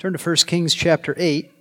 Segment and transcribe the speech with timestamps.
[0.00, 1.52] Turn to 1 Kings chapter 8.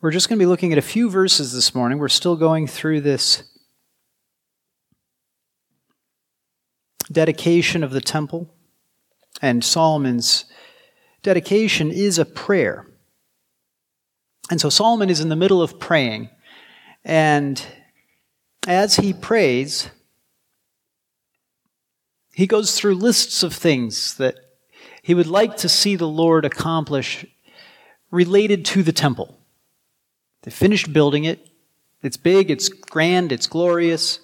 [0.00, 1.98] We're just going to be looking at a few verses this morning.
[1.98, 3.42] We're still going through this
[7.10, 8.48] dedication of the temple.
[9.42, 10.44] And Solomon's
[11.24, 12.86] dedication is a prayer.
[14.52, 16.28] And so Solomon is in the middle of praying.
[17.04, 17.60] And
[18.68, 19.90] as he prays,
[22.32, 24.36] he goes through lists of things that
[25.02, 27.26] he would like to see the Lord accomplish
[28.14, 29.36] related to the temple.
[30.42, 31.48] They finished building it.
[32.02, 34.20] It's big, it's grand, it's glorious.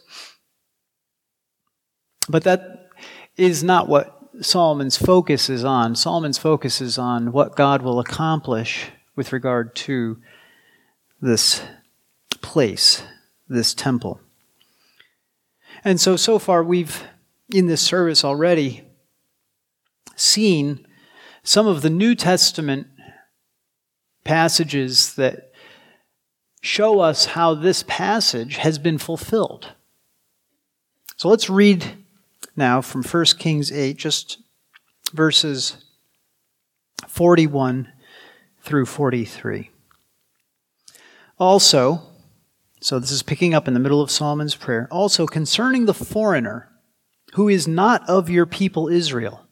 [2.29, 2.91] But that
[3.37, 5.97] is not what Solomon's focus is on.
[5.97, 10.19] Solomon's focus is on what God will accomplish with regard to
[11.21, 11.63] this
[12.43, 13.03] place,
[13.49, 14.21] this temple.
[15.83, 17.03] And so, so far, we've,
[17.53, 18.85] in this service already,
[20.15, 20.87] seen
[21.43, 22.87] some of the New Testament
[24.25, 25.53] passages that
[26.63, 29.73] show us how this passage has been fulfilled.
[31.17, 32.05] So let's read
[32.57, 34.39] now from 1 Kings 8, just
[35.13, 35.85] verses
[37.09, 37.93] 41
[38.63, 39.71] through 43.
[41.39, 42.03] Also,
[42.81, 46.69] so this is picking up in the middle of Solomon's prayer, also concerning the foreigner
[47.35, 49.47] who is not of your people Israel,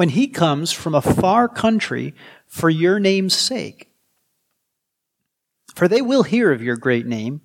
[0.00, 2.14] when he comes from a far country
[2.46, 3.90] for your name's sake.
[5.74, 7.42] For they will hear of your great name,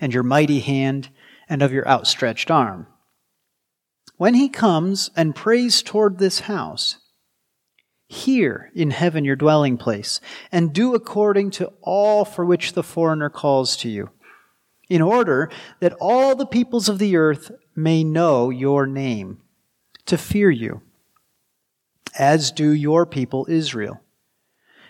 [0.00, 1.10] and your mighty hand,
[1.50, 2.86] and of your outstretched arm.
[4.16, 6.96] When he comes and prays toward this house,
[8.06, 10.18] hear in heaven your dwelling place,
[10.50, 14.08] and do according to all for which the foreigner calls to you,
[14.88, 19.42] in order that all the peoples of the earth may know your name,
[20.06, 20.80] to fear you,
[22.18, 24.00] as do your people Israel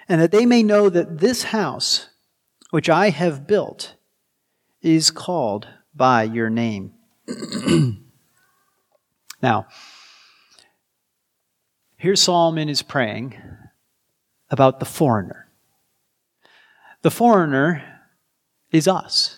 [0.09, 2.09] and that they may know that this house,
[2.71, 3.95] which I have built,
[4.81, 6.95] is called by your name.
[9.43, 9.67] now,
[11.99, 13.37] here Solomon is praying
[14.51, 15.49] about the foreigner.
[17.03, 18.01] The foreigner
[18.73, 19.38] is us.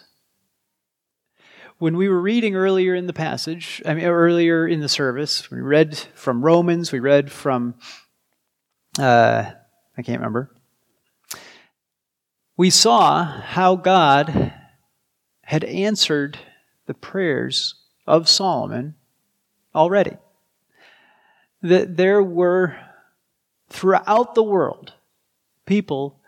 [1.81, 5.63] When we were reading earlier in the passage, I mean, earlier in the service, we
[5.63, 7.75] read from Romans, we read from,
[8.99, 9.51] uh,
[9.97, 10.51] I can't remember,
[12.59, 14.53] we saw how God
[15.41, 16.39] had answered
[16.85, 17.77] the prayers
[18.07, 18.95] of Solomon
[19.75, 20.19] already.
[21.63, 22.77] That there were
[23.71, 24.93] throughout the world
[25.65, 26.20] people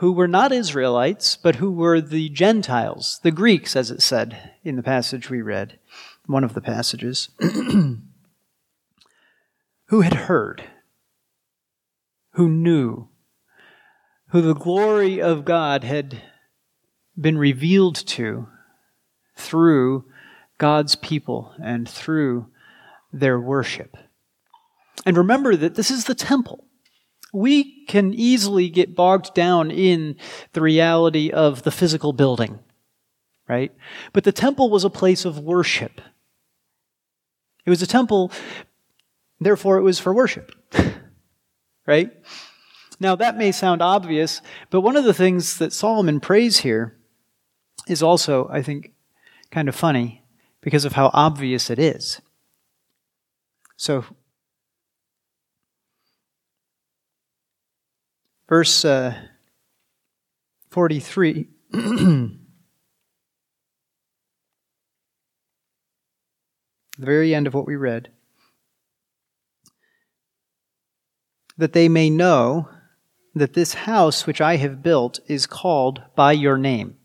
[0.00, 4.76] who were not Israelites, but who were the Gentiles, the Greeks, as it said in
[4.76, 5.78] the passage we read,
[6.24, 7.28] one of the passages,
[9.88, 10.64] who had heard,
[12.30, 13.08] who knew,
[14.28, 16.22] who the glory of God had
[17.20, 18.48] been revealed to
[19.36, 20.06] through
[20.56, 22.46] God's people and through
[23.12, 23.98] their worship.
[25.04, 26.64] And remember that this is the temple.
[27.32, 30.16] We can easily get bogged down in
[30.52, 32.58] the reality of the physical building,
[33.48, 33.72] right?
[34.12, 36.00] But the temple was a place of worship.
[37.64, 38.32] It was a temple,
[39.40, 40.52] therefore it was for worship,
[41.86, 42.10] right?
[42.98, 46.98] Now, that may sound obvious, but one of the things that Solomon prays here
[47.88, 48.92] is also, I think,
[49.50, 50.22] kind of funny
[50.60, 52.20] because of how obvious it is.
[53.76, 54.04] So,
[58.50, 59.14] verse uh,
[60.70, 61.46] 43.
[61.70, 62.36] the
[66.98, 68.10] very end of what we read.
[71.56, 72.68] That they may know
[73.34, 76.96] that this house which I have built is called by your name.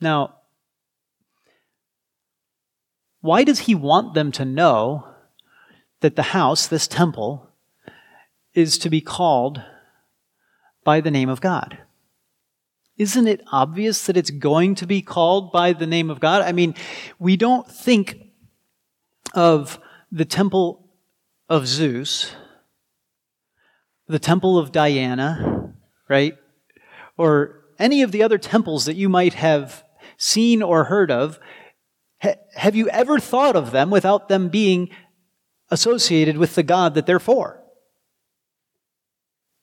[0.00, 0.36] Now,
[3.20, 5.06] why does he want them to know
[6.00, 7.47] that the house, this temple,
[8.58, 9.62] is to be called
[10.84, 11.78] by the name of God?
[12.96, 16.42] Isn't it obvious that it's going to be called by the name of God?
[16.42, 16.74] I mean,
[17.18, 18.18] we don't think
[19.34, 19.78] of
[20.10, 20.90] the temple
[21.48, 22.34] of Zeus
[24.08, 25.74] the temple of Diana,
[26.08, 26.34] right?
[27.16, 29.84] Or any of the other temples that you might have
[30.16, 31.38] seen or heard of,
[32.20, 34.88] ha- have you ever thought of them without them being
[35.70, 37.57] associated with the God that they're for?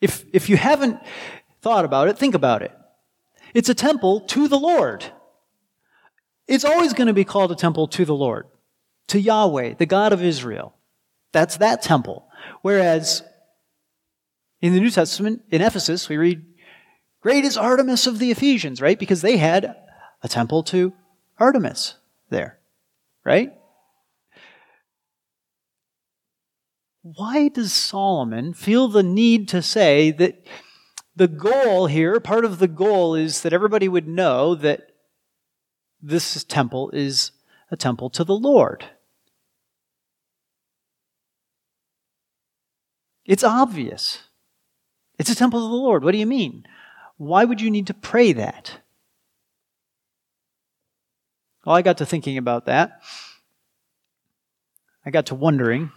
[0.05, 0.97] If, if you haven't
[1.61, 2.71] thought about it, think about it.
[3.53, 5.05] It's a temple to the Lord.
[6.47, 8.45] It's always going to be called a temple to the Lord,
[9.07, 10.75] to Yahweh, the God of Israel.
[11.31, 12.27] That's that temple.
[12.61, 13.23] Whereas
[14.61, 16.43] In the New Testament, in Ephesus, we read,
[17.21, 18.97] Great is Artemis of the Ephesians, right?
[18.97, 19.75] Because they had
[20.23, 20.93] a temple to
[21.37, 21.95] Artemis
[22.29, 22.59] there,
[23.23, 23.53] right?
[27.13, 30.43] Why does Solomon feel the need to say that
[31.15, 34.89] the goal here, part of the goal is that everybody would know that
[36.01, 37.29] this temple is
[37.69, 38.85] a temple to the Lord?
[43.23, 44.23] It's obvious.
[45.19, 46.03] It's a temple to the Lord.
[46.03, 46.65] What do you mean?
[47.17, 48.79] Why would you need to pray that?
[51.63, 53.03] Well, I got to thinking about that.
[55.05, 55.91] I got to wondering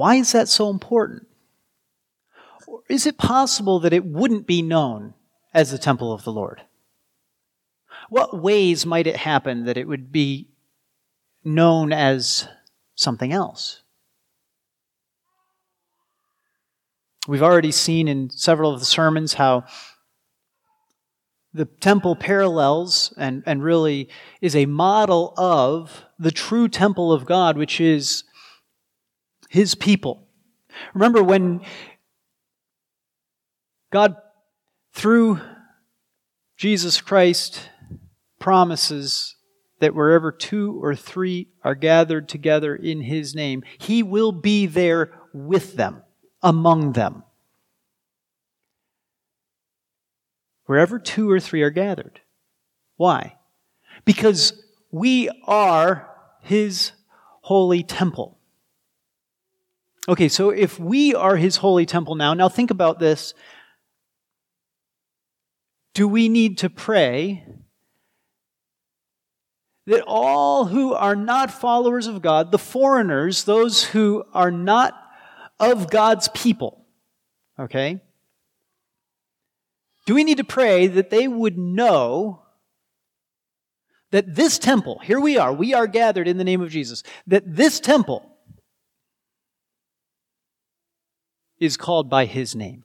[0.00, 1.26] why is that so important?
[2.66, 5.12] Or is it possible that it wouldn't be known
[5.52, 6.62] as the temple of the Lord?
[8.08, 10.48] What ways might it happen that it would be
[11.44, 12.48] known as
[12.94, 13.82] something else?
[17.28, 19.64] We've already seen in several of the sermons how
[21.52, 24.08] the temple parallels and, and really
[24.40, 28.24] is a model of the true temple of God, which is
[29.50, 30.28] his people.
[30.94, 31.60] Remember when
[33.92, 34.14] God,
[34.94, 35.40] through
[36.56, 37.68] Jesus Christ,
[38.38, 39.34] promises
[39.80, 45.10] that wherever two or three are gathered together in his name, he will be there
[45.34, 46.02] with them
[46.42, 47.24] among them.
[50.66, 52.20] Wherever two or three are gathered.
[52.96, 53.36] Why?
[54.04, 54.62] Because
[54.92, 56.08] we are
[56.40, 56.92] his
[57.40, 58.39] holy temple.
[60.08, 63.34] Okay, so if we are his holy temple now, now think about this.
[65.94, 67.44] Do we need to pray
[69.90, 74.94] that all who are not followers of God, the foreigners, those who are not
[75.58, 76.86] of God's people.
[77.58, 78.00] Okay?
[80.06, 82.42] Do we need to pray that they would know
[84.12, 87.42] that this temple, here we are, we are gathered in the name of Jesus, that
[87.44, 88.29] this temple
[91.60, 92.84] is called by his name?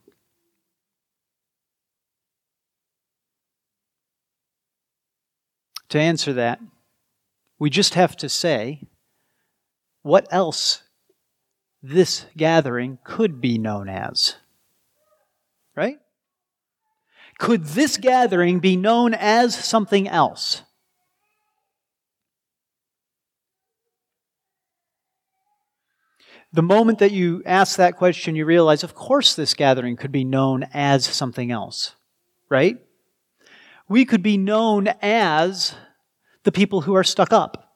[5.90, 6.60] To answer that,
[7.58, 8.82] we just have to say,
[10.02, 10.84] what else
[11.86, 14.36] this gathering could be known as.
[15.76, 16.00] Right?
[17.38, 20.64] Could this gathering be known as something else?
[26.56, 30.24] The moment that you ask that question, you realize, of course, this gathering could be
[30.24, 31.96] known as something else,
[32.48, 32.78] right?
[33.90, 35.76] We could be known as
[36.44, 37.74] the people who are stuck up.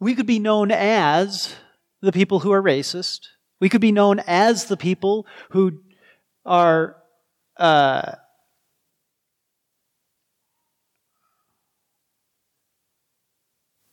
[0.00, 1.54] We could be known as
[2.00, 3.26] the people who are racist.
[3.60, 5.82] We could be known as the people who
[6.46, 6.96] are
[7.58, 8.12] uh,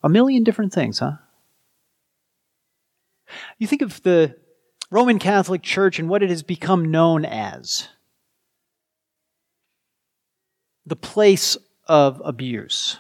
[0.01, 1.17] a million different things, huh?
[3.57, 4.35] You think of the
[4.91, 7.87] Roman Catholic Church and what it has become known as
[10.85, 12.99] the place of abuse.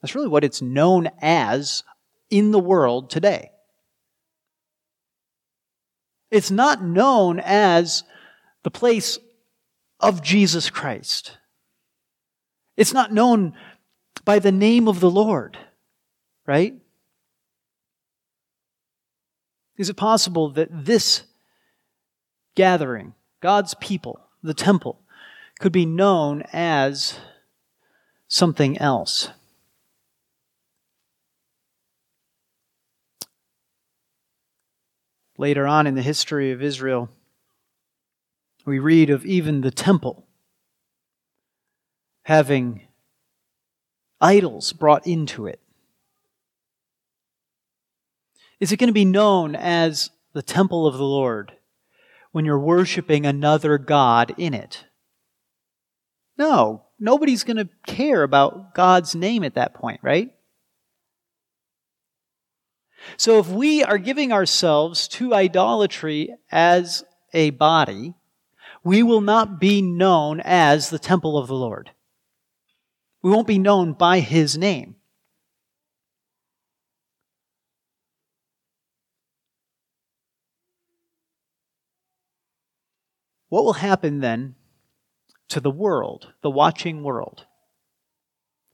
[0.00, 1.84] That's really what it's known as
[2.28, 3.50] in the world today.
[6.30, 8.04] It's not known as
[8.64, 9.18] the place
[10.00, 11.38] of Jesus Christ.
[12.76, 13.54] It's not known
[14.24, 15.58] by the name of the Lord,
[16.46, 16.74] right?
[19.76, 21.22] Is it possible that this
[22.54, 25.00] gathering, God's people, the temple,
[25.60, 27.18] could be known as
[28.28, 29.30] something else?
[35.38, 37.08] Later on in the history of Israel,
[38.64, 40.26] we read of even the temple
[42.24, 42.82] having
[44.20, 45.61] idols brought into it.
[48.62, 51.50] Is it going to be known as the temple of the Lord
[52.30, 54.84] when you're worshiping another God in it?
[56.38, 60.32] No, nobody's going to care about God's name at that point, right?
[63.16, 67.02] So if we are giving ourselves to idolatry as
[67.34, 68.14] a body,
[68.84, 71.90] we will not be known as the temple of the Lord.
[73.22, 74.94] We won't be known by his name.
[83.52, 84.54] What will happen then
[85.50, 87.44] to the world, the watching world?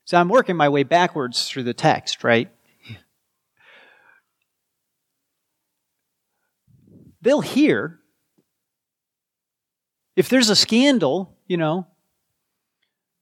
[0.04, 2.48] So I'm working my way backwards through the text, right?
[7.20, 7.98] they'll hear.
[10.14, 11.88] If there's a scandal, you know,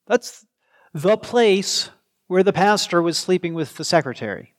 [0.06, 0.44] that's
[0.92, 1.88] the place
[2.26, 4.52] where the pastor was sleeping with the secretary.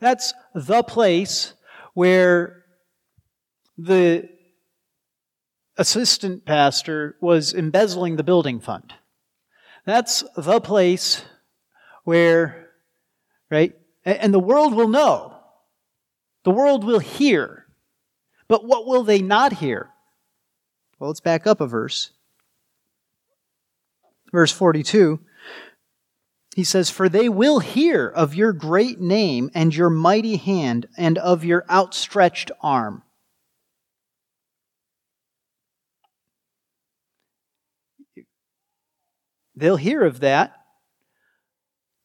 [0.00, 1.52] That's the place
[1.92, 2.64] where
[3.76, 4.30] the
[5.76, 8.94] assistant pastor was embezzling the building fund.
[9.84, 11.24] That's the place
[12.04, 12.70] where,
[13.50, 13.74] right?
[14.04, 15.36] And the world will know.
[16.44, 17.66] The world will hear.
[18.48, 19.90] But what will they not hear?
[20.98, 22.10] Well, let's back up a verse.
[24.32, 25.20] Verse 42.
[26.54, 31.18] He says, For they will hear of your great name and your mighty hand and
[31.18, 33.02] of your outstretched arm.
[39.56, 40.52] They'll hear of that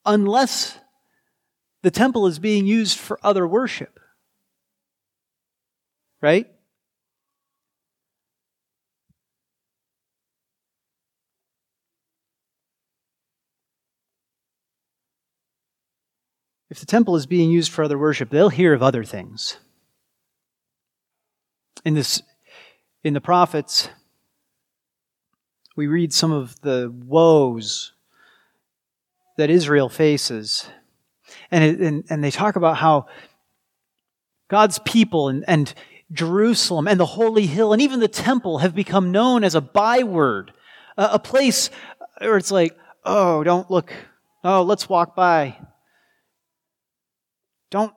[0.06, 0.78] unless
[1.82, 4.00] the temple is being used for other worship.
[6.22, 6.48] Right?
[16.70, 19.58] If the temple is being used for other worship, they'll hear of other things.
[21.84, 22.22] In this
[23.04, 23.90] in the prophets,
[25.80, 27.94] we read some of the woes
[29.38, 30.68] that Israel faces.
[31.52, 33.06] And, it, and, and they talk about how
[34.50, 35.74] God's people and, and
[36.12, 40.52] Jerusalem and the holy hill and even the temple have become known as a byword,
[40.98, 41.70] a, a place
[42.18, 43.94] where it's like, oh, don't look,
[44.44, 45.56] oh, let's walk by.
[47.72, 47.94] Don't,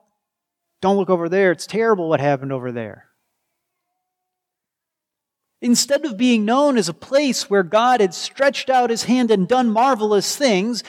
[0.79, 1.51] don't look over there.
[1.51, 3.07] It's terrible what happened over there.
[5.63, 9.47] Instead of being known as a place where God had stretched out his hand and
[9.47, 10.83] done marvelous things,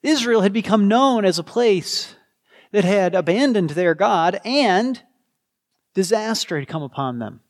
[0.00, 2.14] Israel had become known as a place
[2.70, 5.02] that had abandoned their God and
[5.92, 7.40] disaster had come upon them.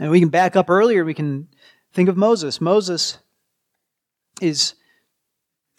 [0.00, 1.48] And we can back up earlier, we can
[1.92, 2.60] think of Moses.
[2.60, 3.18] Moses
[4.40, 4.74] is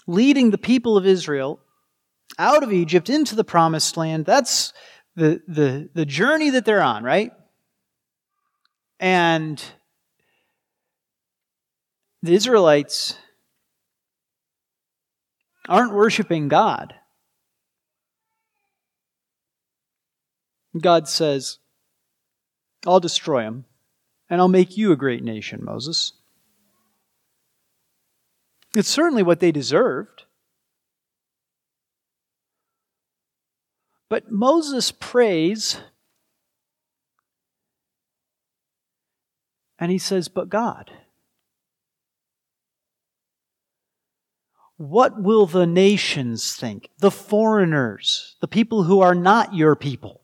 [0.07, 1.61] leading the people of Israel
[2.37, 4.25] out of Egypt into the promised land.
[4.25, 4.73] That's
[5.15, 7.31] the, the, the journey that they're on, right?
[9.01, 9.61] And
[12.21, 13.17] the Israelites
[15.67, 16.93] aren't worshiping God.
[20.79, 21.57] God says,
[22.85, 23.65] I'll destroy them,
[24.29, 26.13] and I'll make you a great nation, Moses.
[28.75, 30.25] It's certainly what they deserved.
[34.09, 35.79] But Moses prays
[39.81, 40.91] And he says, But God.
[44.77, 46.89] What will the nations think?
[46.99, 50.21] The foreigners, the people who are not your people.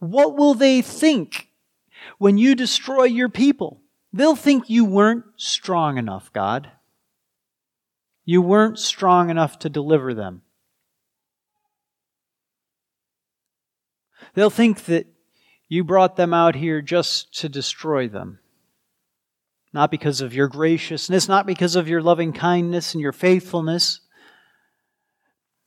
[0.00, 1.48] What will they think
[2.18, 3.80] when you destroy your people?
[4.12, 6.70] They'll think you weren't strong enough, God.
[8.24, 10.42] You weren't strong enough to deliver them.
[14.34, 15.06] They'll think that
[15.72, 18.38] you brought them out here just to destroy them.
[19.72, 24.00] Not because of your graciousness, not because of your loving kindness and your faithfulness.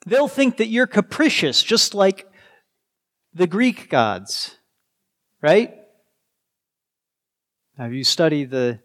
[0.06, 2.28] They'll think that you're capricious, just like
[3.34, 4.56] the Greek gods,
[5.42, 5.74] right?
[7.76, 8.82] Have you studied the,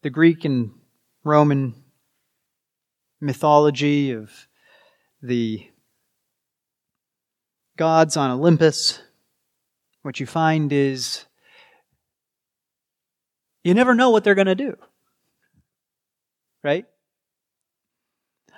[0.00, 0.70] the Greek and
[1.24, 1.74] Roman
[3.20, 4.30] mythology of
[5.20, 5.68] the
[7.76, 9.00] gods on Olympus,
[10.02, 11.24] what you find is
[13.64, 14.76] you never know what they're going to do.
[16.62, 16.86] Right?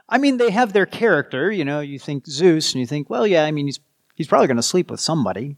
[0.09, 1.51] I mean, they have their character.
[1.51, 3.81] You know, you think Zeus, and you think, well, yeah, I mean, he's,
[4.15, 5.57] he's probably going to sleep with somebody.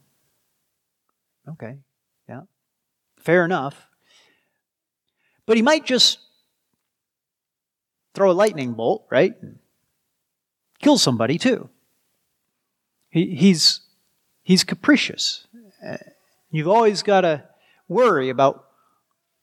[1.48, 1.76] Okay,
[2.28, 2.42] yeah.
[3.18, 3.88] Fair enough.
[5.46, 6.18] But he might just
[8.14, 9.34] throw a lightning bolt, right?
[10.80, 11.68] Kill somebody too.
[13.10, 13.80] He, he's,
[14.42, 15.46] he's capricious.
[16.50, 17.44] You've always got to
[17.88, 18.64] worry about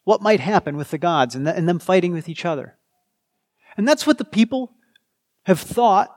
[0.04, 2.76] what might happen with the gods and, the, and them fighting with each other.
[3.76, 4.72] And that's what the people
[5.44, 6.16] have thought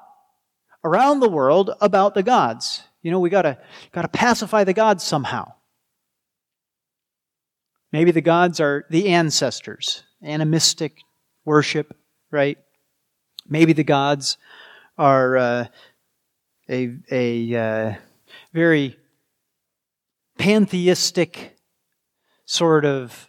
[0.85, 2.85] around the world about the gods.
[3.03, 3.59] You know, we gotta,
[3.93, 5.55] gotta pacify the gods somehow.
[7.93, 10.99] Maybe the gods are the ancestors, animistic
[11.45, 11.97] worship,
[12.31, 12.59] right?
[13.49, 14.39] Maybe the gods
[14.97, 15.67] are uh,
[16.71, 17.95] a, a uh,
[18.53, 18.97] very
[20.39, 21.57] pantheistic
[22.47, 23.29] sort of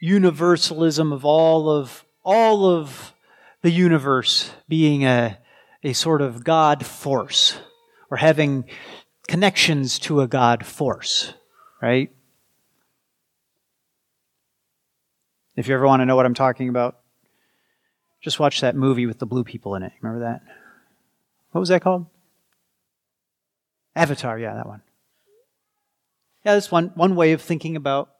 [0.00, 3.12] universalism of all of all of
[3.62, 5.38] the universe being a,
[5.82, 7.58] a sort of God force
[8.10, 8.64] or having
[9.28, 11.34] connections to a God force,
[11.80, 12.10] right?
[15.56, 17.00] If you ever want to know what I'm talking about,
[18.20, 19.92] just watch that movie with the blue people in it.
[20.00, 20.42] Remember that?
[21.50, 22.06] What was that called?
[23.94, 24.82] Avatar, yeah, that one.
[26.44, 28.10] Yeah, that's one, one way of thinking about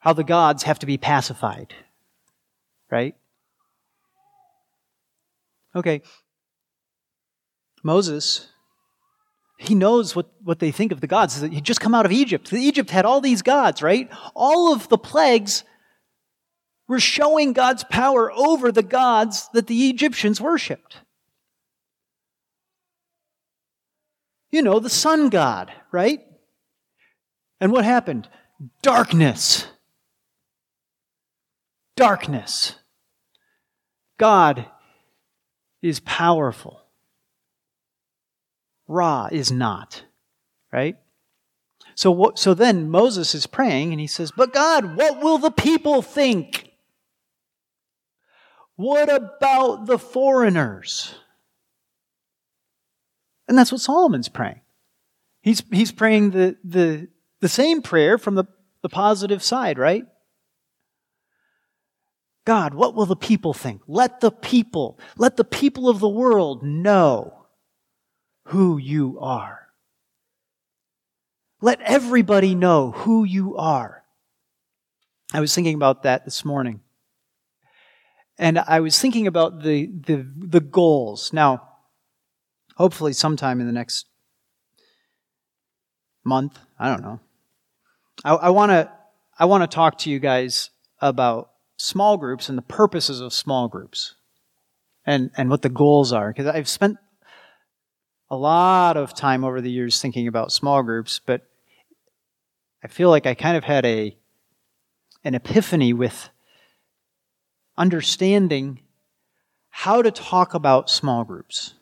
[0.00, 1.74] how the gods have to be pacified,
[2.90, 3.14] right?
[5.74, 6.02] Okay.
[7.82, 8.48] Moses,
[9.58, 11.40] he knows what, what they think of the gods.
[11.40, 12.52] He just come out of Egypt.
[12.52, 14.10] Egypt had all these gods, right?
[14.34, 15.64] All of the plagues
[16.88, 20.98] were showing God's power over the gods that the Egyptians worshiped.
[24.50, 26.20] You know, the sun god, right?
[27.60, 28.28] And what happened?
[28.82, 29.66] Darkness.
[31.96, 32.74] Darkness.
[34.18, 34.66] God
[35.82, 36.82] is powerful.
[38.88, 40.04] Ra is not,
[40.72, 40.96] right?
[41.94, 45.50] So, what, so then Moses is praying and he says, But God, what will the
[45.50, 46.72] people think?
[48.76, 51.14] What about the foreigners?
[53.50, 54.60] And that's what Solomon's praying.
[55.42, 57.08] He's, he's praying the, the,
[57.40, 58.44] the same prayer from the,
[58.82, 60.04] the positive side, right?
[62.44, 63.82] God, what will the people think?
[63.88, 67.48] Let the people, let the people of the world know
[68.44, 69.66] who you are.
[71.60, 74.04] Let everybody know who you are.
[75.34, 76.82] I was thinking about that this morning.
[78.38, 81.32] And I was thinking about the, the, the goals.
[81.32, 81.69] Now,
[82.80, 84.06] hopefully, sometime in the next
[86.24, 87.20] month, I don't know.
[88.24, 88.90] I, want to
[89.38, 93.68] I want to talk to you guys about small groups and the purposes of small
[93.68, 94.14] groups
[95.04, 96.32] and, and what the goals are.
[96.32, 96.96] Because I've spent
[98.30, 101.42] a lot of time over the years thinking about small groups, but
[102.82, 104.16] I feel like I kind of had a
[105.22, 106.30] an epiphany with
[107.76, 108.80] understanding
[109.68, 111.74] how to talk about small groups.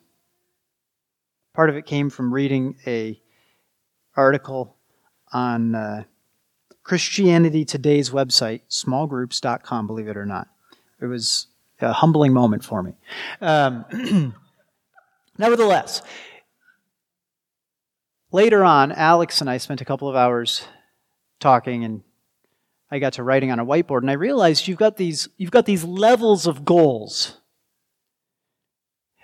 [1.59, 3.21] Part of it came from reading a
[4.14, 4.77] article
[5.33, 6.05] on uh,
[6.85, 10.47] Christianity Today's website, smallgroups.com, believe it or not.
[11.01, 11.49] It was
[11.81, 12.92] a humbling moment for me.
[13.40, 14.35] Um,
[15.38, 16.03] nevertheless,
[18.31, 20.62] later on, Alex and I spent a couple of hours
[21.40, 22.05] talking and
[22.88, 25.66] I got to writing on a whiteboard and I realized you've got these, you've got
[25.66, 27.40] these levels of goals.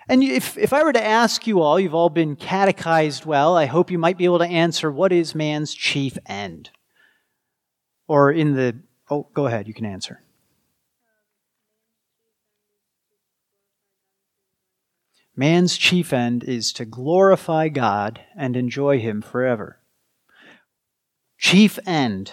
[0.07, 3.65] And if, if I were to ask you all, you've all been catechized well, I
[3.65, 6.69] hope you might be able to answer what is man's chief end?
[8.07, 8.77] Or in the,
[9.09, 10.21] oh, go ahead, you can answer.
[15.35, 19.79] Man's chief end is to glorify God and enjoy Him forever.
[21.37, 22.31] Chief end.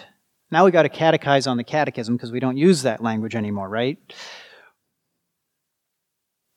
[0.51, 3.67] Now we got to catechize on the catechism because we don't use that language anymore,
[3.67, 3.97] right?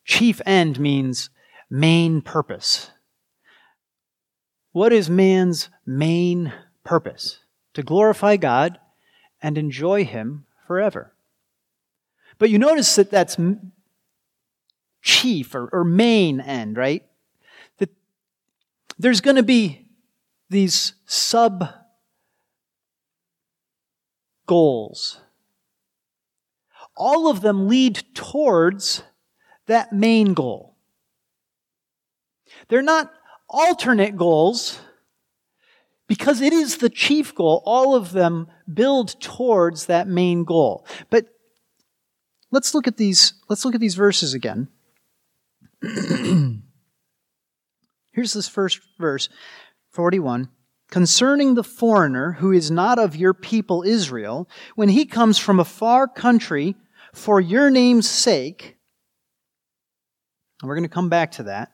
[0.06, 1.30] Chief end means
[1.68, 2.92] main purpose.
[4.70, 6.52] What is man's main
[6.84, 7.40] purpose?
[7.74, 8.78] To glorify God
[9.42, 11.12] and enjoy Him forever.
[12.38, 13.36] But you notice that that's
[15.02, 17.04] chief or, or main end, right?
[17.78, 17.90] That
[18.98, 19.88] there's going to be
[20.48, 21.68] these sub
[24.46, 25.20] goals.
[26.96, 29.02] All of them lead towards
[29.66, 30.76] that main goal.
[32.68, 33.12] They're not
[33.48, 34.80] alternate goals
[36.06, 37.62] because it is the chief goal.
[37.64, 40.86] All of them build towards that main goal.
[41.10, 41.26] But
[42.50, 44.68] let's look at these, let's look at these verses again.
[48.12, 49.28] Here's this first verse,
[49.90, 50.48] 41.
[50.88, 55.64] Concerning the foreigner who is not of your people Israel, when he comes from a
[55.64, 56.76] far country
[57.12, 58.75] for your name's sake,
[60.60, 61.72] and we're going to come back to that.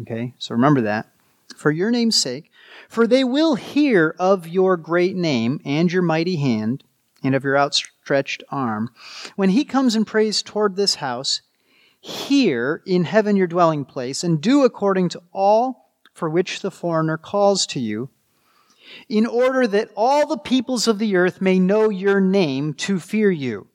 [0.00, 1.10] Okay, so remember that.
[1.56, 2.50] For your name's sake,
[2.88, 6.84] for they will hear of your great name and your mighty hand
[7.22, 8.90] and of your outstretched arm.
[9.36, 11.42] When he comes and prays toward this house,
[12.00, 17.18] hear in heaven your dwelling place, and do according to all for which the foreigner
[17.18, 18.10] calls to you,
[19.08, 23.30] in order that all the peoples of the earth may know your name to fear
[23.30, 23.66] you.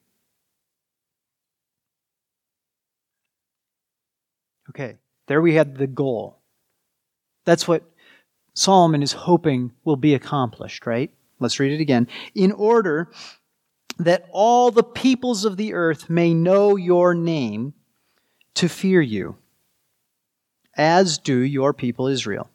[4.70, 6.40] Okay, there we had the goal.
[7.46, 7.84] That's what
[8.54, 11.12] Solomon is hoping will be accomplished, right?
[11.40, 12.08] Let's read it again.
[12.34, 13.12] In order
[13.98, 17.74] that all the peoples of the earth may know your name
[18.56, 19.38] to fear you,
[20.78, 22.50] as do your people Israel.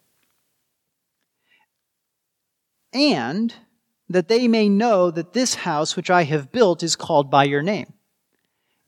[2.93, 3.55] and
[4.09, 7.63] that they may know that this house which I have built is called by your
[7.63, 7.93] name.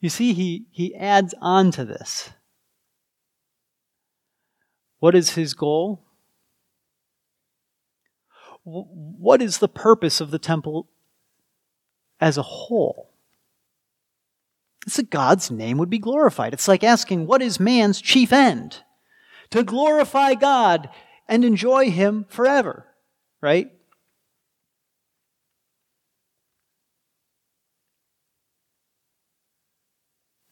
[0.00, 2.30] You see, he, he adds on to this.
[5.02, 6.00] What is his goal?
[8.62, 10.88] What is the purpose of the temple
[12.20, 13.10] as a whole?
[14.86, 16.52] It's that God's name would be glorified.
[16.52, 18.84] It's like asking, what is man's chief end?
[19.50, 20.88] To glorify God
[21.26, 22.86] and enjoy Him forever,
[23.40, 23.72] right?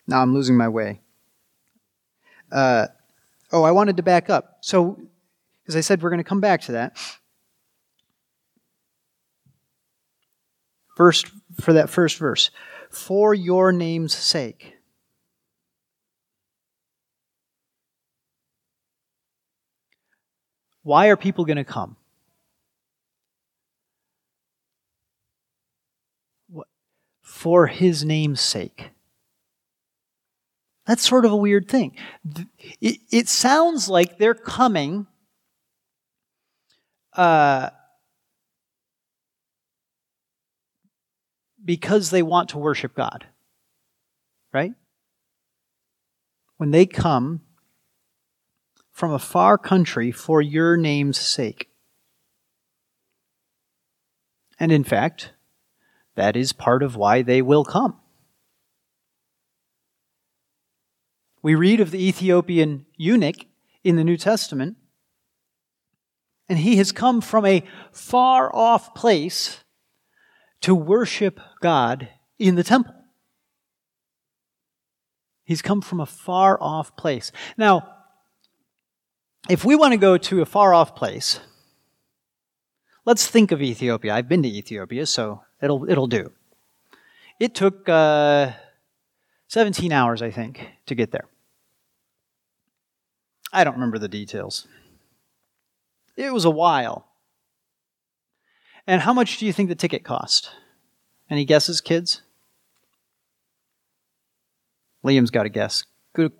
[0.09, 1.03] Now I'm losing my way.
[2.51, 2.89] Uh,
[3.53, 4.59] oh, I wanted to back up.
[4.61, 5.01] So,
[5.69, 6.97] as I said, we're going to come back to that.
[10.97, 11.29] First,
[11.61, 12.51] for that first verse,
[12.91, 14.75] for your name's sake.
[20.83, 21.97] Why are people going to come?
[27.23, 28.91] For his name's sake.
[30.91, 31.95] That's sort of a weird thing.
[32.81, 35.07] It, it sounds like they're coming
[37.13, 37.71] uh,
[41.65, 43.25] because they want to worship God.
[44.53, 44.73] Right?
[46.57, 47.43] When they come
[48.91, 51.69] from a far country for your name's sake.
[54.59, 55.35] And in fact,
[56.17, 58.00] that is part of why they will come.
[61.43, 63.47] We read of the Ethiopian eunuch
[63.83, 64.77] in the New Testament,
[66.49, 69.65] and he has come from a far off place
[70.61, 72.95] to worship God in the temple.
[75.45, 77.33] He's come from a far off place.
[77.57, 77.89] Now,
[79.49, 81.41] if we want to go to a far off place,
[83.07, 84.15] let's think of Ethiopia.
[84.15, 86.31] I've been to Ethiopia, so it'll, it'll do.
[87.41, 88.53] It took uh,
[89.49, 91.30] 17 hours, I think, to get there.
[93.53, 94.67] I don't remember the details.
[96.17, 97.07] It was a while.
[98.87, 100.51] And how much do you think the ticket cost?
[101.29, 102.23] Any guesses, kids?
[105.05, 105.85] Liam's got a guess.
[106.15, 106.31] Go,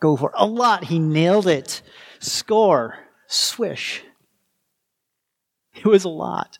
[0.00, 0.34] go for it.
[0.36, 0.84] A lot.
[0.84, 1.82] He nailed it.
[2.18, 2.98] Score.
[3.26, 4.02] Swish.
[5.74, 6.58] It was a lot.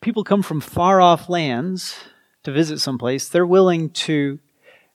[0.00, 1.96] People come from far off lands
[2.44, 3.28] to visit someplace.
[3.28, 4.38] They're willing to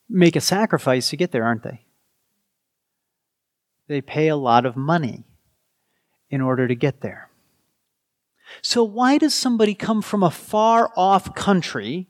[0.10, 1.86] make a sacrifice to get there, aren't they?
[3.88, 5.24] They pay a lot of money
[6.30, 7.30] in order to get there.
[8.62, 12.08] So, why does somebody come from a far off country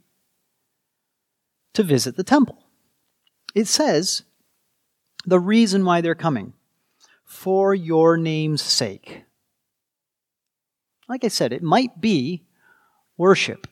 [1.74, 2.64] to visit the temple?
[3.54, 4.24] It says
[5.26, 6.54] the reason why they're coming
[7.24, 9.24] for your name's sake.
[11.08, 12.44] Like I said, it might be
[13.18, 13.68] worship,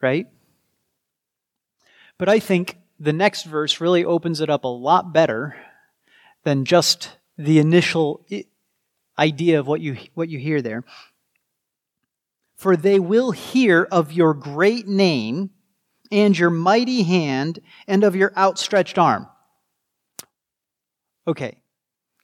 [0.00, 0.26] right?
[2.18, 5.56] But I think the next verse really opens it up a lot better
[6.44, 8.24] than just the initial
[9.18, 10.84] idea of what you, what you hear there.
[12.54, 15.50] For they will hear of your great name
[16.12, 19.26] and your mighty hand and of your outstretched arm.
[21.26, 21.60] Okay.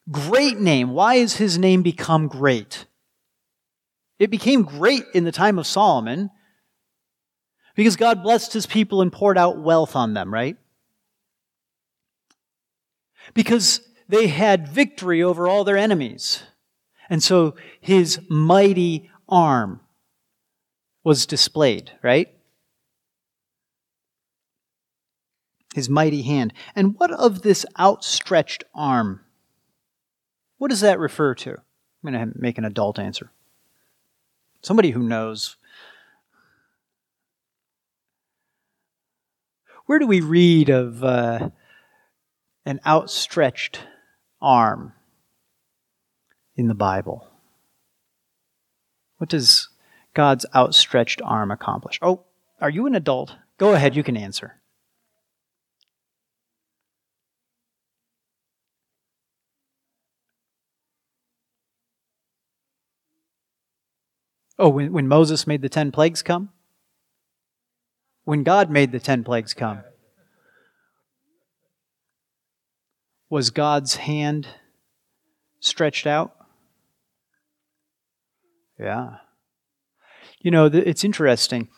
[0.09, 0.91] Great name.
[0.91, 2.87] Why has his name become great?
[4.21, 6.31] It became great in the time of Solomon
[7.75, 10.57] because God blessed his people and poured out wealth on them, right?
[13.35, 16.43] Because they had victory over all their enemies.
[17.11, 19.81] And so his mighty arm
[21.05, 22.29] was displayed, right?
[25.75, 26.53] His mighty hand.
[26.75, 29.21] And what of this outstretched arm?
[30.59, 31.51] What does that refer to?
[31.51, 33.31] I'm going to make an adult answer.
[34.63, 35.57] Somebody who knows.
[39.87, 41.51] Where do we read of uh,
[42.69, 43.81] an outstretched
[44.43, 44.93] arm
[46.55, 47.27] in the Bible?
[49.17, 49.71] What does
[50.13, 51.99] God's outstretched arm accomplish?
[52.03, 52.25] Oh,
[52.61, 53.35] are you an adult?
[53.57, 54.61] Go ahead, you can answer.
[64.59, 66.51] Oh, when, when Moses made the ten plagues come?
[68.25, 69.85] When God made the ten plagues come?
[73.31, 74.49] Was God's hand
[75.61, 76.35] stretched out?
[78.79, 79.17] Yeah.
[80.41, 81.69] You know, it's interesting.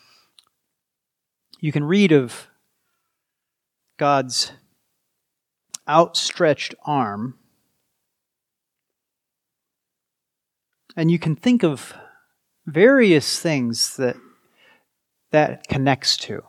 [1.59, 2.47] You can read of
[3.97, 4.53] God's
[5.87, 7.39] outstretched arm
[10.95, 11.93] And you can think of
[12.65, 14.15] various things that
[15.31, 16.43] that connects to.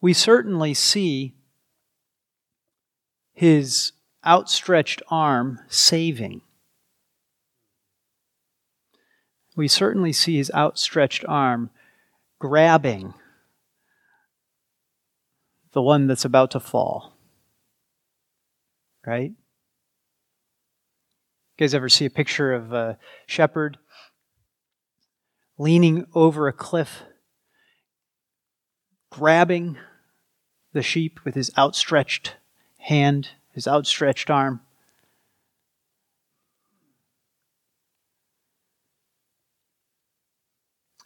[0.00, 1.34] We certainly see
[3.34, 3.92] his
[4.24, 6.40] outstretched arm saving.
[9.56, 11.70] We certainly see his outstretched arm
[12.38, 13.14] grabbing
[15.72, 17.16] the one that's about to fall.
[19.06, 19.32] Right?
[19.32, 19.36] You
[21.58, 23.78] guys ever see a picture of a shepherd
[25.58, 27.02] leaning over a cliff,
[29.10, 29.76] grabbing
[30.72, 32.36] the sheep with his outstretched
[32.84, 34.60] hand, his outstretched arm?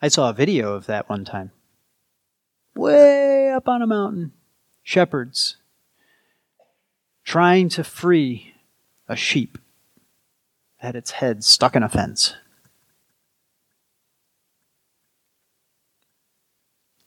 [0.00, 1.50] I saw a video of that one time.
[2.74, 4.32] Way up on a mountain,
[4.82, 5.56] shepherds
[7.28, 8.54] trying to free
[9.06, 9.58] a sheep
[10.78, 12.34] had its head stuck in a fence.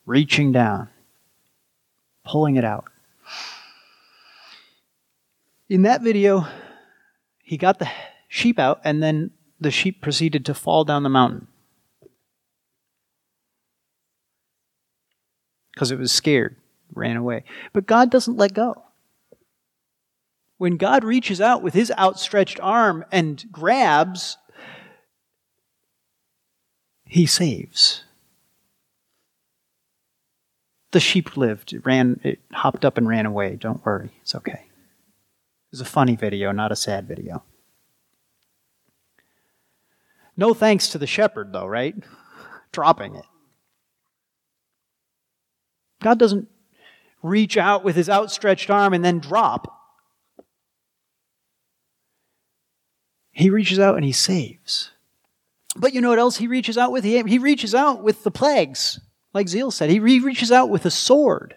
[0.06, 0.90] Reaching down,
[2.24, 2.91] pulling it out.
[5.72, 6.46] In that video,
[7.42, 7.90] he got the
[8.28, 11.48] sheep out, and then the sheep proceeded to fall down the mountain.
[15.74, 16.58] Because it was scared,
[16.94, 17.46] ran away.
[17.72, 18.84] But God doesn't let go
[20.62, 24.38] when God reaches out with his outstretched arm and grabs,
[27.04, 28.04] he saves.
[30.92, 31.74] The sheep lived.
[31.74, 33.56] It ran it hopped up and ran away.
[33.56, 34.12] Don't worry.
[34.22, 34.66] It's okay.
[35.72, 37.44] Was a funny video, not a sad video.
[40.36, 41.96] No thanks to the shepherd, though, right?
[42.72, 43.26] Dropping it.
[46.02, 46.50] God doesn't
[47.24, 49.78] reach out with his outstretched arm and then drop.
[53.32, 54.92] He reaches out and he saves.
[55.76, 57.06] But you know what else he reaches out with?
[57.06, 59.00] He, he reaches out with the plagues,
[59.34, 59.90] like Zeal said.
[59.90, 61.56] He reaches out with a sword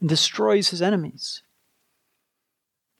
[0.00, 1.42] and destroys his enemies.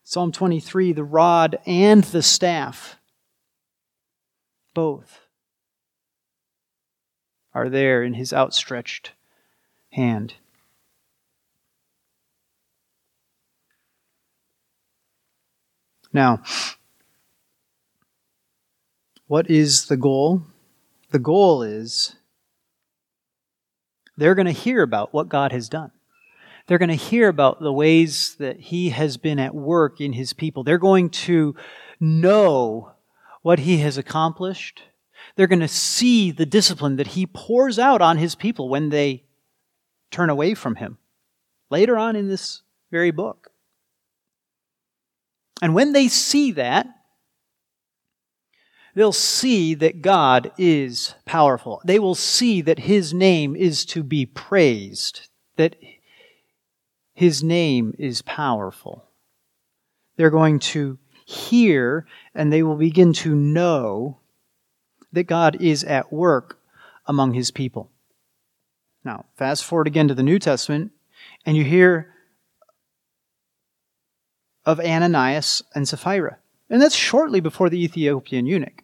[0.06, 2.98] Psalm 23 the rod and the staff,
[4.74, 5.20] both,
[7.54, 9.12] are there in his outstretched
[9.92, 10.34] hand.
[16.12, 16.42] Now,
[19.26, 20.42] what is the goal?
[21.10, 22.14] The goal is
[24.18, 25.90] they're going to hear about what God has done.
[26.66, 30.32] They're going to hear about the ways that He has been at work in His
[30.32, 30.64] people.
[30.64, 31.54] They're going to
[32.00, 32.92] know
[33.42, 34.82] what He has accomplished.
[35.36, 39.24] They're going to see the discipline that He pours out on His people when they
[40.10, 40.98] turn away from Him.
[41.70, 43.50] Later on in this very book.
[45.60, 46.86] And when they see that,
[48.94, 51.82] they'll see that God is powerful.
[51.84, 55.76] They will see that His name is to be praised, that
[57.14, 59.04] His name is powerful.
[60.16, 64.18] They're going to hear and they will begin to know
[65.12, 66.58] that God is at work
[67.06, 67.90] among His people.
[69.04, 70.92] Now, fast forward again to the New Testament,
[71.46, 72.14] and you hear
[74.64, 76.38] of Ananias and Sapphira.
[76.70, 78.82] And that's shortly before the Ethiopian eunuch.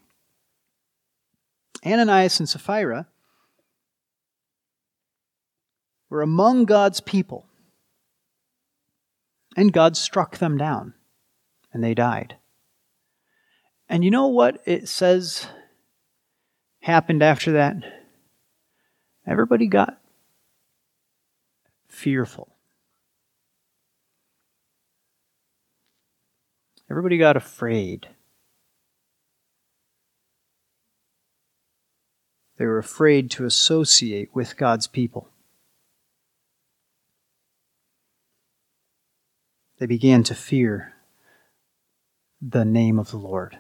[1.84, 3.06] Ananias and Sapphira
[6.10, 7.46] were among God's people.
[9.60, 10.94] And God struck them down,
[11.70, 12.36] and they died.
[13.90, 15.48] And you know what it says
[16.80, 17.76] happened after that?
[19.26, 20.00] Everybody got
[21.88, 22.56] fearful.
[26.90, 28.08] Everybody got afraid.
[32.56, 35.29] They were afraid to associate with God's people.
[39.80, 40.92] They began to fear
[42.40, 43.56] the name of the Lord.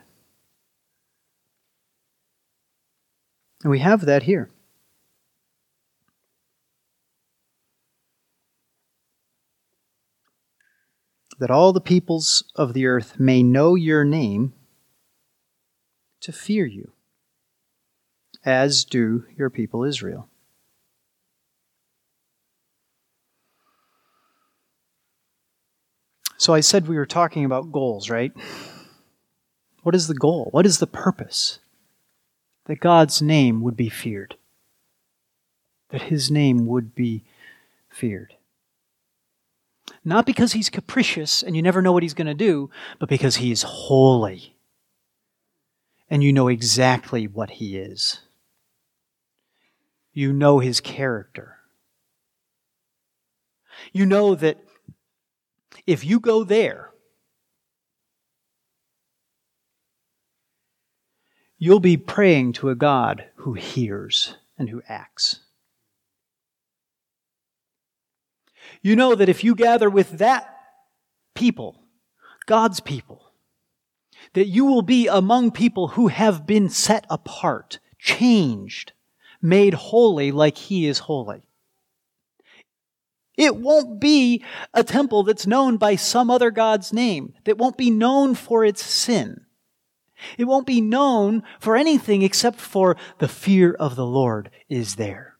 [3.62, 4.50] And we have that here.
[11.38, 14.52] That all the peoples of the earth may know your name
[16.20, 16.92] to fear you
[18.44, 20.28] as do your people Israel.
[26.40, 28.32] So I said we were talking about goals, right?
[29.82, 30.48] What is the goal?
[30.52, 31.58] What is the purpose?
[32.64, 34.36] That God's name would be feared.
[35.90, 37.24] That his name would be
[37.90, 38.34] feared.
[40.04, 43.36] Not because he's capricious and you never know what he's going to do, but because
[43.36, 44.56] he is holy.
[46.10, 48.20] and you know exactly what He is.
[50.12, 51.58] You know His character.
[53.92, 54.58] You know that
[55.86, 56.90] if you go there,
[61.58, 65.40] you'll be praying to a God who hears and who acts.
[68.82, 70.56] You know that if you gather with that
[71.34, 71.82] people,
[72.46, 73.32] God's people,
[74.32, 78.92] that you will be among people who have been set apart, changed,
[79.42, 81.49] made holy like He is holy.
[83.40, 87.90] It won't be a temple that's known by some other God's name, that won't be
[87.90, 89.46] known for its sin.
[90.36, 95.38] It won't be known for anything except for the fear of the Lord is there.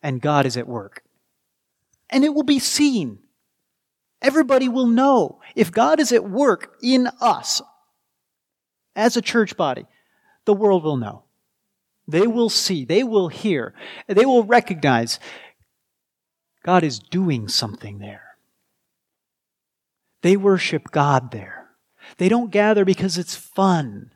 [0.00, 1.02] And God is at work.
[2.08, 3.18] And it will be seen.
[4.22, 5.40] Everybody will know.
[5.56, 7.60] If God is at work in us
[8.94, 9.86] as a church body,
[10.44, 11.24] the world will know.
[12.06, 12.84] They will see.
[12.84, 13.74] They will hear.
[14.06, 15.18] They will recognize
[16.66, 18.36] God is doing something there.
[20.22, 21.68] They worship God there.
[22.18, 24.10] They don't gather because it's fun.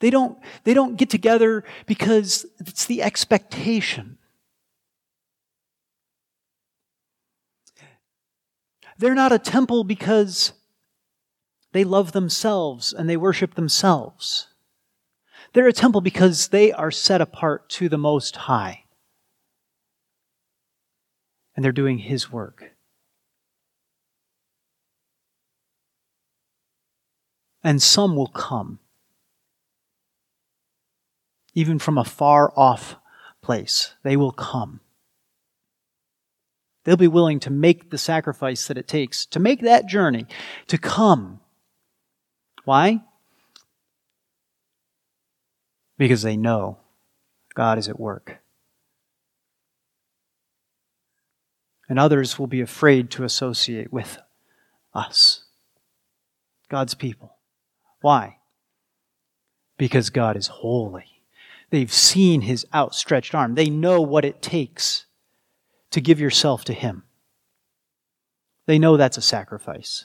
[0.00, 4.18] They don't, they don't get together because it's the expectation.
[8.98, 10.52] They're not a temple because
[11.70, 14.48] they love themselves and they worship themselves.
[15.52, 18.86] They're a temple because they are set apart to the Most High
[21.54, 22.72] and they're doing His work.
[27.62, 28.78] And some will come,
[31.54, 32.96] even from a far off
[33.42, 33.94] place.
[34.02, 34.80] They will come.
[36.84, 40.26] They'll be willing to make the sacrifice that it takes to make that journey,
[40.68, 41.40] to come.
[42.64, 43.02] Why?
[45.98, 46.78] Because they know
[47.54, 48.38] God is at work.
[51.90, 54.18] And others will be afraid to associate with
[54.94, 55.42] us,
[56.68, 57.34] God's people.
[58.00, 58.38] Why?
[59.76, 61.22] Because God is holy.
[61.70, 63.56] They've seen his outstretched arm.
[63.56, 65.06] They know what it takes
[65.90, 67.02] to give yourself to him.
[68.66, 70.04] They know that's a sacrifice.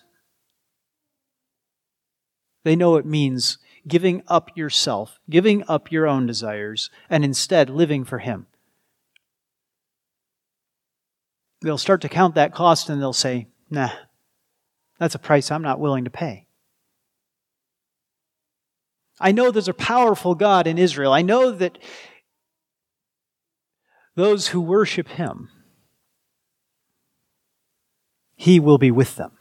[2.64, 8.04] They know it means giving up yourself, giving up your own desires, and instead living
[8.04, 8.48] for him.
[11.66, 13.90] They'll start to count that cost and they'll say, nah,
[15.00, 16.48] that's a price I'm not willing to pay.
[19.20, 21.12] I know there's a powerful God in Israel.
[21.12, 21.80] I know that
[24.16, 25.50] those who worship Him,
[28.36, 29.32] He will be with them.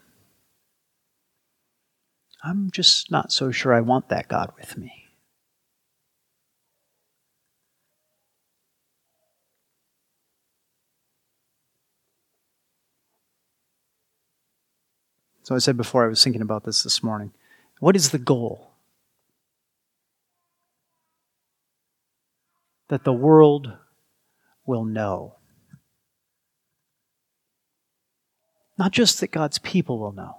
[2.43, 5.04] I'm just not so sure I want that God with me.
[15.45, 17.31] So I said before, I was thinking about this this morning.
[17.79, 18.71] What is the goal?
[22.87, 23.71] That the world
[24.65, 25.35] will know.
[28.79, 30.37] Not just that God's people will know,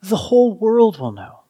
[0.00, 1.40] the whole world will know.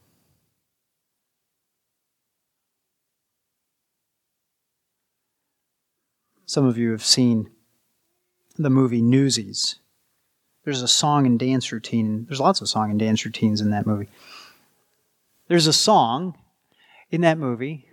[6.46, 7.52] Some of you have seen
[8.58, 9.76] the movie Newsies.
[10.64, 12.26] There's a song and dance routine.
[12.28, 14.08] There's lots of song and dance routines in that movie.
[15.48, 16.38] There's a song
[17.10, 17.86] in that movie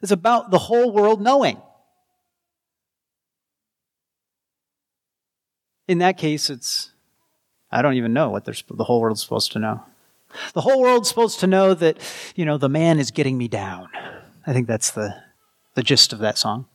[0.00, 1.60] that's about the whole world knowing.
[5.86, 6.90] In that case, it's,
[7.70, 9.82] I don't even know what the whole world's supposed to know.
[10.52, 11.98] The whole world's supposed to know that,
[12.34, 13.88] you know, the man is getting me down.
[14.46, 15.22] I think that's the,
[15.74, 16.66] the gist of that song.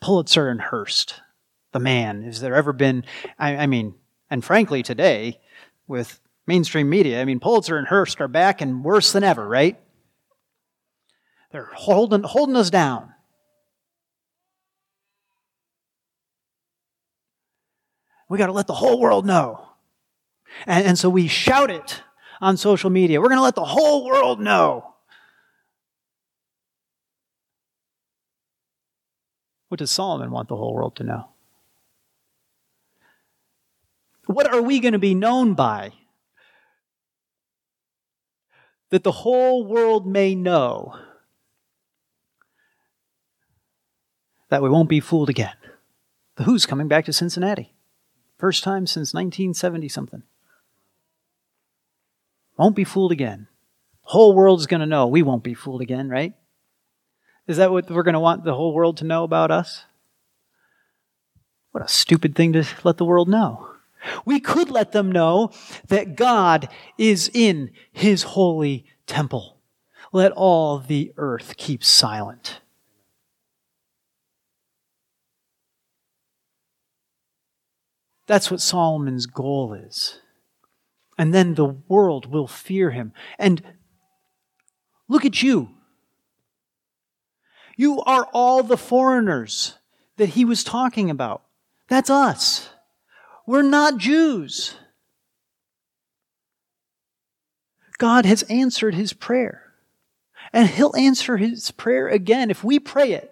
[0.00, 1.20] Pulitzer and Hearst
[1.72, 2.22] the man?
[2.22, 3.04] Has there ever been,
[3.38, 3.94] I, I mean,
[4.30, 5.40] and frankly, today,
[5.86, 9.78] with mainstream media, I mean, Pulitzer and Hearst are back and worse than ever, right?
[11.50, 13.12] They're holding, holding us down.
[18.28, 19.68] We got to let the whole world know.
[20.66, 22.02] And, and so we shout it
[22.40, 23.20] on social media.
[23.20, 24.94] We're going to let the whole world know.
[29.68, 31.31] What does Solomon want the whole world to know?
[34.32, 35.92] What are we going to be known by?
[38.90, 40.94] That the whole world may know
[44.48, 45.56] that we won't be fooled again.
[46.36, 47.72] The Who's coming back to Cincinnati.
[48.38, 50.22] First time since 1970 something.
[52.56, 53.48] Won't be fooled again.
[54.02, 55.06] Whole world's going to know.
[55.06, 56.34] We won't be fooled again, right?
[57.46, 59.84] Is that what we're going to want the whole world to know about us?
[61.70, 63.71] What a stupid thing to let the world know.
[64.24, 65.50] We could let them know
[65.88, 69.60] that God is in his holy temple.
[70.12, 72.60] Let all the earth keep silent.
[78.26, 80.20] That's what Solomon's goal is.
[81.18, 83.12] And then the world will fear him.
[83.38, 83.62] And
[85.08, 85.70] look at you.
[87.76, 89.78] You are all the foreigners
[90.16, 91.42] that he was talking about.
[91.88, 92.71] That's us.
[93.46, 94.74] We're not Jews.
[97.98, 99.72] God has answered his prayer.
[100.52, 103.30] And he'll answer his prayer again if we pray it.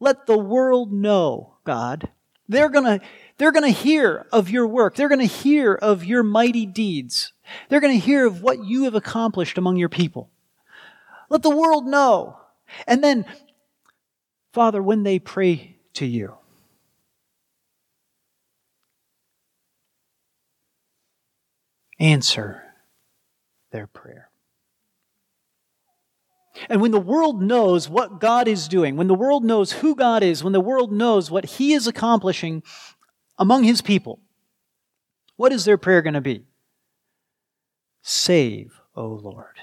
[0.00, 2.08] Let the world know, God.
[2.48, 4.94] They're going to they're going to hear of your work.
[4.96, 7.32] They're going to hear of your mighty deeds.
[7.68, 10.30] They're going to hear of what you have accomplished among your people.
[11.28, 12.38] Let the world know.
[12.86, 13.26] And then,
[14.52, 16.37] Father, when they pray to you,
[21.98, 22.62] answer
[23.70, 24.30] their prayer.
[26.68, 30.22] And when the world knows what God is doing, when the world knows who God
[30.22, 32.62] is, when the world knows what He is accomplishing
[33.38, 34.20] among His people,
[35.36, 36.44] what is their prayer going to be?
[38.02, 39.60] Save, O Lord.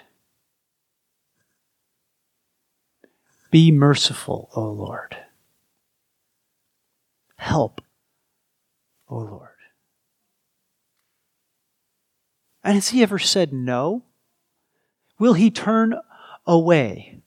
[3.52, 5.18] Be merciful, O Lord.
[7.38, 7.82] Help,
[9.10, 9.55] O Lord.
[12.66, 14.02] And has he ever said no?
[15.20, 15.94] Will he turn
[16.48, 17.22] away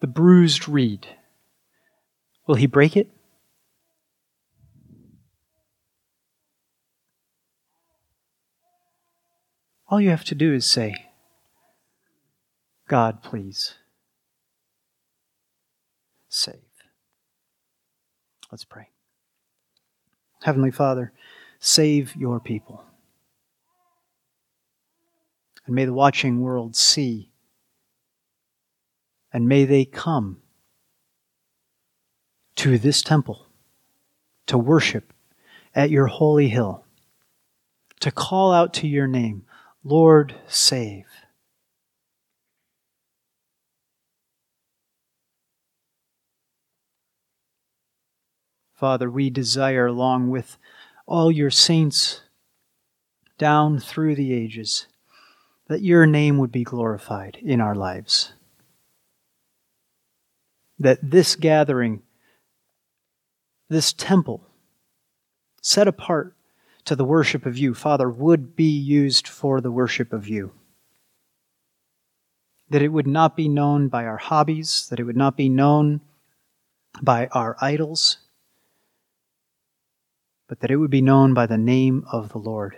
[0.00, 1.06] the bruised reed?
[2.48, 3.08] Will he break it?
[9.88, 11.06] All you have to do is say,
[12.88, 13.74] God, please
[16.28, 16.56] save.
[18.50, 18.88] Let's pray.
[20.42, 21.12] Heavenly Father,
[21.58, 22.84] Save your people.
[25.66, 27.30] And may the watching world see.
[29.32, 30.38] And may they come
[32.56, 33.46] to this temple
[34.46, 35.12] to worship
[35.74, 36.84] at your holy hill,
[38.00, 39.44] to call out to your name,
[39.84, 41.04] Lord, save.
[48.74, 50.58] Father, we desire, along with
[51.06, 52.20] all your saints
[53.38, 54.86] down through the ages,
[55.68, 58.32] that your name would be glorified in our lives.
[60.78, 62.02] That this gathering,
[63.68, 64.42] this temple,
[65.62, 66.34] set apart
[66.84, 70.52] to the worship of you, Father, would be used for the worship of you.
[72.70, 76.00] That it would not be known by our hobbies, that it would not be known
[77.02, 78.18] by our idols,
[80.48, 82.76] but that it would be known by the name of the Lord.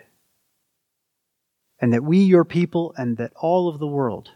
[1.80, 4.30] And that we, your people, and that all of the world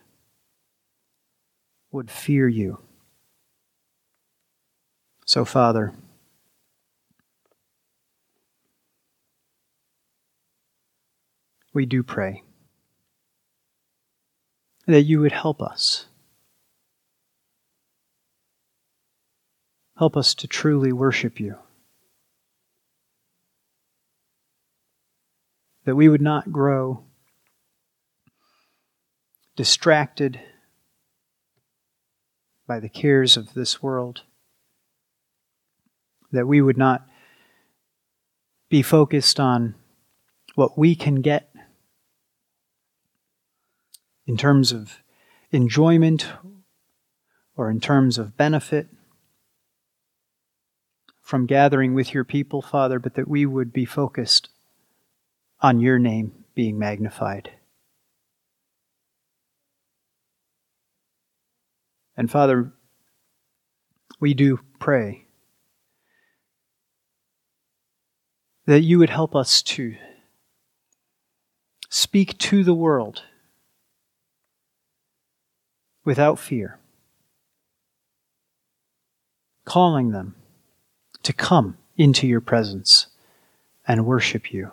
[1.90, 2.78] would fear you.
[5.24, 5.92] So, Father,
[11.72, 12.42] we do pray
[14.86, 16.06] that you would help us.
[19.96, 21.56] Help us to truly worship you.
[25.84, 27.04] That we would not grow
[29.56, 30.40] distracted
[32.66, 34.22] by the cares of this world,
[36.30, 37.06] that we would not
[38.70, 39.74] be focused on
[40.54, 41.52] what we can get
[44.26, 44.98] in terms of
[45.50, 46.32] enjoyment
[47.56, 48.88] or in terms of benefit
[51.20, 54.48] from gathering with your people, Father, but that we would be focused
[55.62, 57.50] on your name being magnified.
[62.16, 62.72] And Father,
[64.20, 65.26] we do pray
[68.66, 69.94] that you would help us to
[71.88, 73.22] speak to the world
[76.04, 76.78] without fear,
[79.64, 80.34] calling them
[81.22, 83.06] to come into your presence
[83.86, 84.72] and worship you.